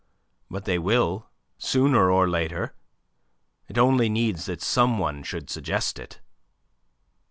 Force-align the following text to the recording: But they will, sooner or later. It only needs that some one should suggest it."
But 0.49 0.65
they 0.65 0.79
will, 0.79 1.29
sooner 1.59 2.09
or 2.09 2.27
later. 2.27 2.73
It 3.67 3.77
only 3.77 4.09
needs 4.09 4.47
that 4.47 4.63
some 4.63 4.97
one 4.97 5.21
should 5.21 5.47
suggest 5.51 5.99
it." 5.99 6.19